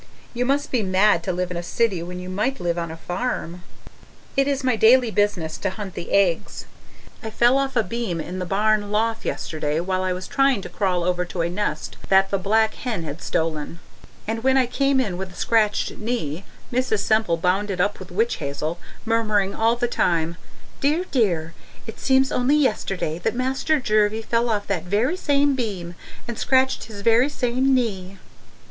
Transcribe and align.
You 0.33 0.45
must 0.45 0.71
be 0.71 0.81
mad 0.81 1.21
to 1.21 1.31
live 1.31 1.51
in 1.51 1.57
a 1.57 1.61
city 1.61 2.01
when 2.01 2.19
you 2.19 2.27
might 2.27 2.59
live 2.59 2.79
on 2.79 2.89
a 2.89 2.97
farm. 2.97 3.61
It 4.35 4.47
is 4.47 4.63
my 4.63 4.75
daily 4.75 5.11
business 5.11 5.59
to 5.59 5.69
hunt 5.69 5.93
the 5.93 6.11
eggs. 6.11 6.65
I 7.21 7.29
fell 7.29 7.55
off 7.55 7.75
a 7.75 7.83
beam 7.83 8.19
in 8.19 8.39
the 8.39 8.47
barn 8.47 8.91
loft 8.91 9.25
yesterday, 9.25 9.79
while 9.79 10.01
I 10.01 10.11
was 10.11 10.27
trying 10.27 10.63
to 10.63 10.69
crawl 10.69 11.03
over 11.03 11.23
to 11.25 11.43
a 11.43 11.51
nest 11.51 11.97
that 12.09 12.31
the 12.31 12.39
black 12.39 12.73
hen 12.73 13.03
has 13.03 13.23
stolen. 13.23 13.79
And 14.27 14.43
when 14.43 14.57
I 14.57 14.65
came 14.65 14.99
in 14.99 15.17
with 15.17 15.33
a 15.33 15.35
scratched 15.35 15.91
knee, 15.91 16.45
Mrs. 16.73 17.01
Semple 17.03 17.37
bound 17.37 17.69
it 17.69 17.79
up 17.79 17.99
with 17.99 18.09
witch 18.09 18.37
hazel, 18.37 18.79
murmuring 19.05 19.53
all 19.53 19.75
the 19.75 19.87
time, 19.87 20.35
'Dear! 20.79 21.05
Dear! 21.11 21.53
It 21.85 21.99
seems 21.99 22.31
only 22.31 22.55
yesterday 22.55 23.19
that 23.19 23.35
Master 23.35 23.79
Jervie 23.79 24.23
fell 24.23 24.49
off 24.49 24.65
that 24.65 24.81
very 24.81 25.15
same 25.15 25.53
beam 25.53 25.93
and 26.27 26.39
scratched 26.39 26.87
this 26.87 27.01
very 27.01 27.29
same 27.29 27.75
knee.' 27.75 28.17